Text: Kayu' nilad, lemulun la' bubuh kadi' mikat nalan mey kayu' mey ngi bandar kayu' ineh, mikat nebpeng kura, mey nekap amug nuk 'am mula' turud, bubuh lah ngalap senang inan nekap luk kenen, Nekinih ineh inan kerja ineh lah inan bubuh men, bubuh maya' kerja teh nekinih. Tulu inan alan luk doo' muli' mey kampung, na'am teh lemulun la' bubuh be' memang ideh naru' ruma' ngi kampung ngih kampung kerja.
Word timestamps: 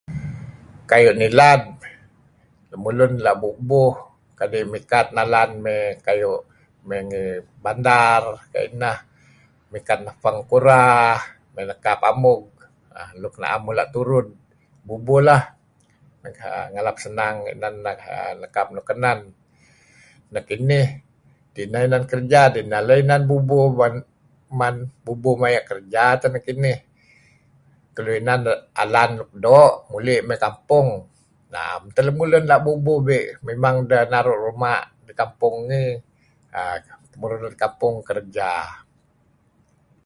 Kayu' 0.89 1.17
nilad, 1.19 1.61
lemulun 2.71 3.13
la' 3.25 3.37
bubuh 3.43 3.93
kadi' 4.39 4.69
mikat 4.73 5.07
nalan 5.17 5.49
mey 5.63 5.81
kayu' 6.05 6.39
mey 6.87 7.01
ngi 7.09 7.23
bandar 7.63 8.21
kayu' 8.51 8.69
ineh, 8.71 8.97
mikat 9.73 9.99
nebpeng 10.05 10.39
kura, 10.49 10.89
mey 11.53 11.63
nekap 11.69 11.99
amug 12.11 12.41
nuk 13.21 13.35
'am 13.41 13.61
mula' 13.65 13.89
turud, 13.95 14.27
bubuh 14.87 15.19
lah 15.27 15.41
ngalap 16.73 16.97
senang 17.05 17.35
inan 17.53 17.75
nekap 18.43 18.67
luk 18.75 18.85
kenen, 18.89 19.19
Nekinih 20.33 20.87
ineh 21.63 21.81
inan 21.87 22.03
kerja 22.11 22.41
ineh 22.61 22.81
lah 22.87 22.97
inan 23.03 23.21
bubuh 23.29 23.63
men, 24.59 24.75
bubuh 25.05 25.33
maya' 25.41 25.65
kerja 25.69 26.03
teh 26.21 26.31
nekinih. 26.35 26.79
Tulu 27.95 28.11
inan 28.21 28.43
alan 28.83 29.09
luk 29.19 29.31
doo' 29.45 29.75
muli' 29.91 30.19
mey 30.27 30.37
kampung, 30.45 30.87
na'am 31.53 31.81
teh 31.95 32.03
lemulun 32.07 32.43
la' 32.49 32.61
bubuh 32.65 32.97
be' 33.07 33.25
memang 33.47 33.75
ideh 33.83 34.05
naru' 34.11 34.39
ruma' 34.47 34.83
ngi 35.03 35.13
kampung 35.21 35.55
ngih 35.67 37.51
kampung 37.63 37.95
kerja. 38.07 38.51